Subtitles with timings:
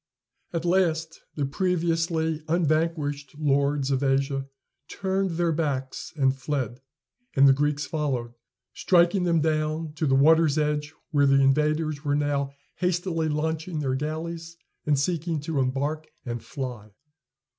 [0.51, 4.47] At last the previously unvanquished lords of Asia
[4.89, 6.81] turned their backs and fled,
[7.35, 8.33] and the Greeks followed,
[8.73, 13.93] striking them down, to the water's edge, where the invaders were now hastily launching their
[13.93, 16.89] galleys, and seeking to embark and fly.